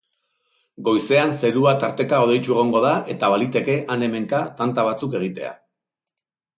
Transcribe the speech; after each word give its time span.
Goizean 0.87 1.33
zerua 1.41 1.75
tarteka 1.83 2.23
hodeitsu 2.25 2.57
egongo 2.57 2.83
da 2.87 2.95
eta 3.17 3.31
baliteke 3.37 3.79
han-hemenka 3.97 4.45
tanta 4.63 4.91
batzuk 4.93 5.19
egitea. 5.23 5.57